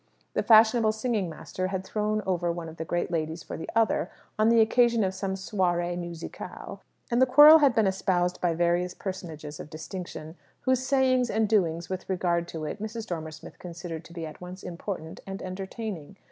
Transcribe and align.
The 0.33 0.41
fashionable 0.41 0.93
singing 0.93 1.29
master 1.29 1.67
had 1.67 1.83
thrown 1.83 2.23
over 2.25 2.51
one 2.51 2.67
of 2.67 2.77
the 2.77 2.85
great 2.85 3.11
ladies 3.11 3.43
for 3.43 3.55
the 3.55 3.69
other, 3.75 4.09
on 4.39 4.49
the 4.49 4.59
occasion 4.59 5.03
of 5.03 5.13
some 5.13 5.35
soirée 5.35 5.95
musicale; 5.95 6.81
and 7.11 7.21
the 7.21 7.27
quarrel 7.27 7.59
had 7.59 7.75
been 7.75 7.85
espoused 7.85 8.41
by 8.41 8.55
various 8.55 8.95
personages 8.95 9.59
of 9.59 9.69
distinction, 9.69 10.37
whose 10.61 10.83
sayings 10.83 11.29
and 11.29 11.47
doings 11.47 11.87
with 11.87 12.09
regard 12.09 12.47
to 12.47 12.65
it 12.65 12.81
Mrs. 12.81 13.05
Dormer 13.05 13.29
Smith 13.29 13.59
considered 13.59 14.03
to 14.05 14.13
be 14.13 14.25
at 14.25 14.41
once 14.41 14.63
important 14.63 15.19
and 15.27 15.39
entertaining. 15.43 16.17